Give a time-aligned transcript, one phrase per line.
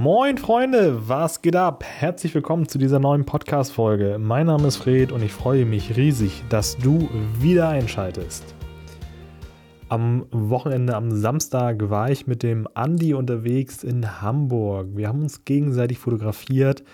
[0.00, 1.82] Moin Freunde, was geht ab?
[1.82, 4.18] Herzlich willkommen zu dieser neuen Podcast-Folge.
[4.20, 7.08] Mein Name ist Fred und ich freue mich riesig, dass du
[7.40, 8.44] wieder einschaltest.
[9.88, 14.86] Am Wochenende, am Samstag, war ich mit dem Andi unterwegs in Hamburg.
[14.94, 16.84] Wir haben uns gegenseitig fotografiert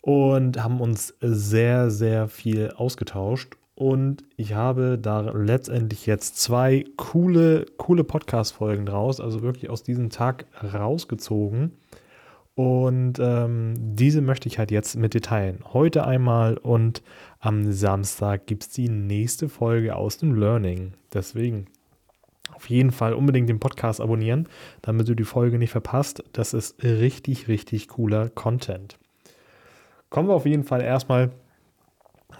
[0.00, 3.54] und haben uns sehr, sehr viel ausgetauscht.
[3.76, 10.10] Und ich habe da letztendlich jetzt zwei coole, coole Podcast-Folgen draus, also wirklich aus diesem
[10.10, 11.70] Tag rausgezogen.
[12.54, 15.64] Und ähm, diese möchte ich halt jetzt mit dir teilen.
[15.72, 17.02] Heute einmal und
[17.40, 20.92] am Samstag gibt es die nächste Folge aus dem Learning.
[21.12, 21.66] Deswegen
[22.54, 24.48] auf jeden Fall unbedingt den Podcast abonnieren,
[24.82, 26.22] damit du die Folge nicht verpasst.
[26.32, 28.98] Das ist richtig, richtig cooler Content.
[30.08, 31.32] Kommen wir auf jeden Fall erstmal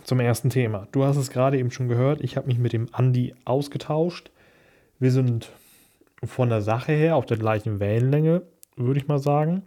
[0.05, 0.87] zum ersten Thema.
[0.93, 2.21] Du hast es gerade eben schon gehört.
[2.21, 4.31] Ich habe mich mit dem Andi ausgetauscht.
[5.01, 5.51] Wir sind
[6.23, 8.43] von der Sache her auf der gleichen Wellenlänge,
[8.77, 9.65] würde ich mal sagen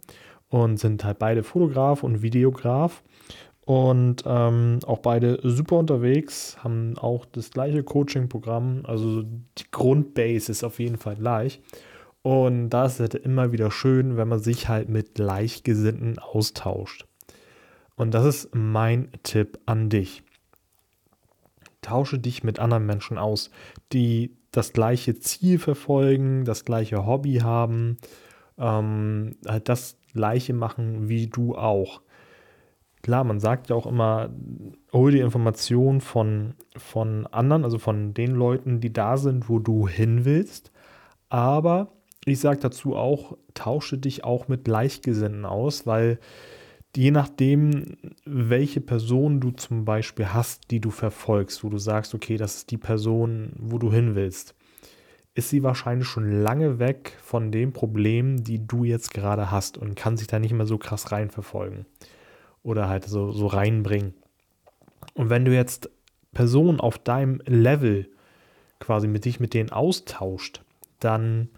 [0.48, 3.02] und sind halt beide Fotograf und Videograf
[3.68, 10.64] und ähm, auch beide super unterwegs, haben auch das gleiche Coaching-Programm, also die Grundbase ist
[10.64, 11.60] auf jeden Fall gleich.
[12.22, 17.06] Und da ist es halt immer wieder schön, wenn man sich halt mit Gleichgesinnten austauscht.
[17.94, 20.22] Und das ist mein Tipp an dich.
[21.82, 23.50] Tausche dich mit anderen Menschen aus,
[23.92, 27.98] die das gleiche Ziel verfolgen, das gleiche Hobby haben,
[28.56, 32.02] ähm, halt das Gleiche machen wie du auch.
[33.02, 34.30] Klar, man sagt ja auch immer,
[34.92, 39.86] hol die Information von, von anderen, also von den Leuten, die da sind, wo du
[39.86, 40.72] hin willst.
[41.28, 41.92] Aber
[42.24, 46.18] ich sage dazu auch, tausche dich auch mit Gleichgesinnten aus, weil
[46.96, 52.36] je nachdem, welche Person du zum Beispiel hast, die du verfolgst, wo du sagst, okay,
[52.36, 54.54] das ist die Person, wo du hin willst,
[55.38, 59.94] ist sie wahrscheinlich schon lange weg von dem Problem, die du jetzt gerade hast und
[59.94, 61.86] kann sich da nicht mehr so krass reinverfolgen
[62.64, 64.14] oder halt so, so reinbringen.
[65.14, 65.90] Und wenn du jetzt
[66.32, 68.08] Personen auf deinem Level
[68.80, 70.62] quasi mit dich mit denen austauscht,
[70.98, 71.50] dann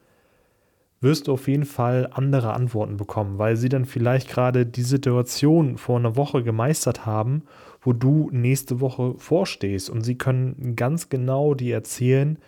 [1.00, 5.78] wirst du auf jeden Fall andere Antworten bekommen, weil sie dann vielleicht gerade die Situation
[5.78, 7.44] vor einer Woche gemeistert haben,
[7.80, 12.38] wo du nächste Woche vorstehst und sie können ganz genau dir erzählen,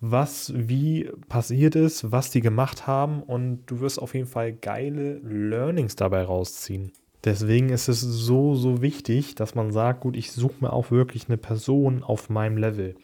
[0.00, 5.18] was wie passiert ist, was die gemacht haben und du wirst auf jeden Fall geile
[5.18, 6.92] Learnings dabei rausziehen.
[7.24, 11.28] Deswegen ist es so, so wichtig, dass man sagt, gut, ich suche mir auch wirklich
[11.28, 12.94] eine Person auf meinem Level.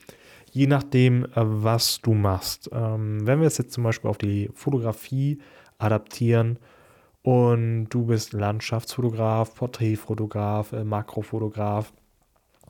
[0.53, 2.71] Je nachdem, äh, was du machst.
[2.72, 5.41] Ähm, wenn wir es jetzt zum Beispiel auf die Fotografie
[5.78, 6.60] adaptieren
[7.22, 11.93] und du bist Landschaftsfotograf, Porträtfotograf, äh, Makrofotograf,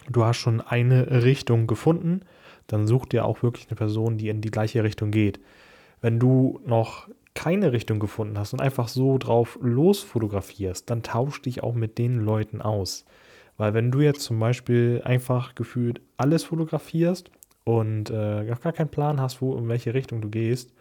[0.09, 2.23] du hast schon eine Richtung gefunden,
[2.67, 5.41] dann such dir auch wirklich eine Person, die in die gleiche Richtung geht.
[6.01, 11.63] Wenn du noch keine Richtung gefunden hast und einfach so drauf losfotografierst, dann tausch dich
[11.63, 13.05] auch mit den Leuten aus.
[13.57, 17.31] Weil wenn du jetzt zum Beispiel einfach gefühlt alles fotografierst
[17.65, 20.73] und äh, gar keinen Plan hast, wo in welche Richtung du gehst,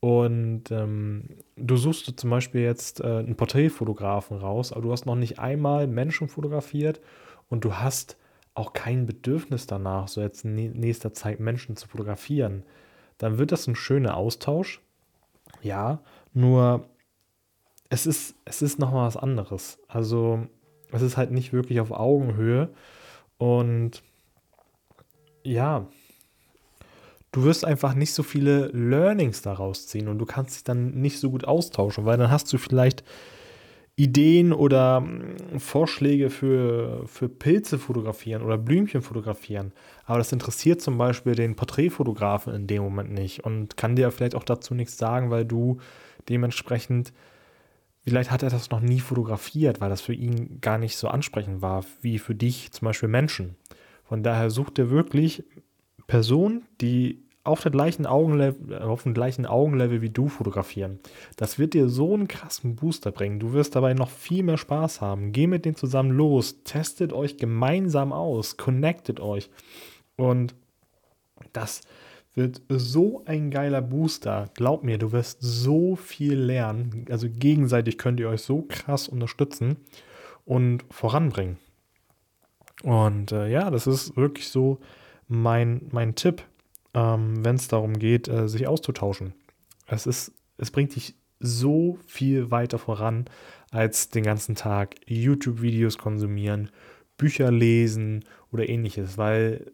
[0.00, 1.24] und ähm,
[1.56, 5.86] du suchst zum Beispiel jetzt äh, einen Porträtfotografen raus, aber du hast noch nicht einmal
[5.88, 7.00] Menschen fotografiert
[7.48, 8.16] und du hast
[8.58, 12.64] auch kein Bedürfnis danach, so jetzt in nächster Zeit Menschen zu fotografieren,
[13.16, 14.80] dann wird das ein schöner Austausch.
[15.62, 16.00] Ja,
[16.34, 16.88] nur
[17.88, 19.78] es ist, es ist nochmal was anderes.
[19.88, 20.46] Also
[20.92, 22.70] es ist halt nicht wirklich auf Augenhöhe
[23.38, 24.02] und
[25.44, 25.86] ja,
[27.30, 31.20] du wirst einfach nicht so viele Learnings daraus ziehen und du kannst dich dann nicht
[31.20, 33.04] so gut austauschen, weil dann hast du vielleicht
[33.98, 39.72] Ideen oder hm, Vorschläge für, für Pilze fotografieren oder Blümchen fotografieren.
[40.04, 44.36] Aber das interessiert zum Beispiel den Porträtfotografen in dem Moment nicht und kann dir vielleicht
[44.36, 45.78] auch dazu nichts sagen, weil du
[46.28, 47.12] dementsprechend,
[48.04, 51.60] vielleicht hat er das noch nie fotografiert, weil das für ihn gar nicht so ansprechend
[51.60, 53.56] war, wie für dich zum Beispiel Menschen.
[54.04, 55.42] Von daher sucht er wirklich
[56.06, 61.00] Personen, die auf, der gleichen Augenlevel, auf dem gleichen Augenlevel wie du fotografieren.
[61.36, 63.40] Das wird dir so einen krassen Booster bringen.
[63.40, 65.32] Du wirst dabei noch viel mehr Spaß haben.
[65.32, 69.50] Geh mit denen zusammen los, testet euch gemeinsam aus, connectet euch.
[70.16, 70.54] Und
[71.52, 71.80] das
[72.34, 74.50] wird so ein geiler Booster.
[74.54, 77.06] Glaub mir, du wirst so viel lernen.
[77.10, 79.76] Also gegenseitig könnt ihr euch so krass unterstützen
[80.44, 81.58] und voranbringen.
[82.84, 84.78] Und äh, ja, das ist wirklich so
[85.26, 86.42] mein, mein Tipp
[86.94, 89.34] ähm, wenn es darum geht, äh, sich auszutauschen.
[89.86, 93.26] Es, ist, es bringt dich so viel weiter voran,
[93.70, 96.70] als den ganzen Tag YouTube-Videos konsumieren,
[97.16, 99.72] Bücher lesen oder ähnliches, weil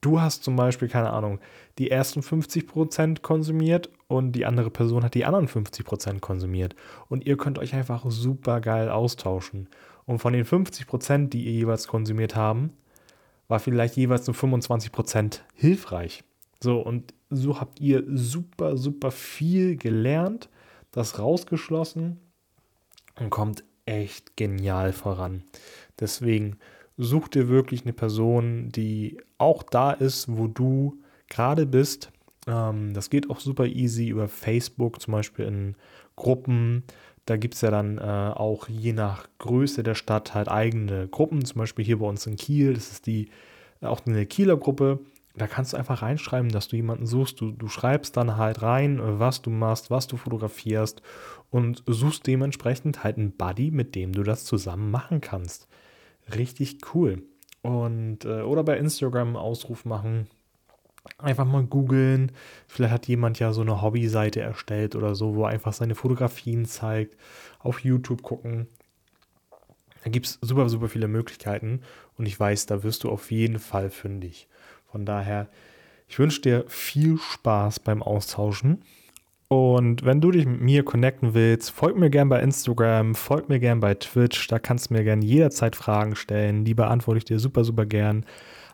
[0.00, 1.40] du hast zum Beispiel, keine Ahnung,
[1.78, 6.76] die ersten 50% konsumiert und die andere Person hat die anderen 50% konsumiert.
[7.08, 9.68] Und ihr könnt euch einfach super geil austauschen.
[10.04, 12.72] Und von den 50%, die ihr jeweils konsumiert haben,
[13.48, 16.22] war vielleicht jeweils nur 25% hilfreich.
[16.62, 20.48] So, und so habt ihr super, super viel gelernt,
[20.92, 22.18] das rausgeschlossen
[23.18, 25.42] und kommt echt genial voran.
[26.00, 26.58] Deswegen
[26.96, 32.10] such dir wirklich eine Person, die auch da ist, wo du gerade bist.
[32.46, 35.76] Ähm, das geht auch super easy über Facebook, zum Beispiel in
[36.16, 36.84] Gruppen.
[37.26, 41.44] Da gibt es ja dann äh, auch je nach Größe der Stadt halt eigene Gruppen.
[41.44, 43.28] Zum Beispiel hier bei uns in Kiel, das ist die
[43.80, 45.00] äh, auch eine Kieler Gruppe.
[45.36, 47.40] Da kannst du einfach reinschreiben, dass du jemanden suchst.
[47.40, 51.02] Du, du schreibst dann halt rein, was du machst, was du fotografierst
[51.50, 55.66] und suchst dementsprechend halt einen Buddy, mit dem du das zusammen machen kannst.
[56.34, 57.22] Richtig cool.
[57.62, 60.28] Und, äh, oder bei Instagram einen Ausruf machen.
[61.18, 62.32] Einfach mal googeln.
[62.68, 66.64] Vielleicht hat jemand ja so eine Hobbyseite erstellt oder so, wo er einfach seine Fotografien
[66.64, 67.16] zeigt.
[67.58, 68.68] Auf YouTube gucken.
[70.04, 71.80] Da gibt es super, super viele Möglichkeiten.
[72.16, 74.48] Und ich weiß, da wirst du auf jeden Fall fündig.
[74.94, 75.48] Von daher,
[76.06, 78.84] ich wünsche dir viel Spaß beim Austauschen.
[79.48, 83.58] Und wenn du dich mit mir connecten willst, folg mir gern bei Instagram, folg mir
[83.58, 84.46] gern bei Twitch.
[84.46, 86.64] Da kannst du mir gern jederzeit Fragen stellen.
[86.64, 88.24] Die beantworte ich dir super, super gern.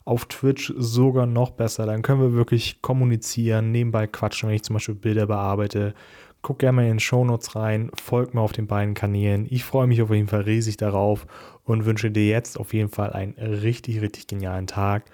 [0.05, 1.87] Auf Twitch sogar noch besser.
[1.87, 5.95] Dann können wir wirklich kommunizieren, nebenbei quatschen, wenn ich zum Beispiel Bilder bearbeite.
[6.43, 9.47] Guck gerne mal in den Shownotes rein, folg mir auf den beiden Kanälen.
[9.49, 11.27] Ich freue mich auf jeden Fall riesig darauf
[11.65, 15.05] und wünsche dir jetzt auf jeden Fall einen richtig, richtig genialen Tag.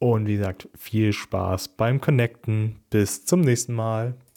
[0.00, 2.80] Und wie gesagt, viel Spaß beim Connecten.
[2.88, 4.14] Bis zum nächsten Mal.